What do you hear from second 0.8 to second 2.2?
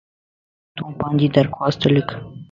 پانجي درخواست لک